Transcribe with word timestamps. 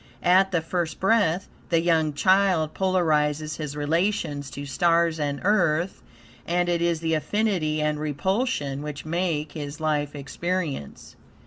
At 0.23 0.51
the 0.51 0.61
first 0.61 0.99
breath, 0.99 1.47
the 1.69 1.79
young 1.79 2.13
child 2.13 2.73
polarizes 2.73 3.57
his 3.57 3.77
relations 3.77 4.49
to 4.49 4.65
stars 4.65 5.19
and 5.19 5.39
earth, 5.43 6.01
and 6.47 6.67
it 6.67 6.81
is 6.81 7.01
the 7.01 7.13
affinity 7.13 7.83
and 7.83 7.99
repulsion 7.99 8.81
which 8.81 9.05
make 9.05 9.51
his 9.51 9.79
life 9.79 10.15
experience. 10.15 11.15